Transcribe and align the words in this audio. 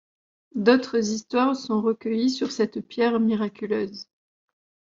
D’autres 0.55 1.11
histoires 1.11 1.55
sont 1.55 1.79
recueillies 1.79 2.31
sur 2.31 2.51
cette 2.51 2.79
pierre 2.79 3.19
miraculeuse. 3.19 4.09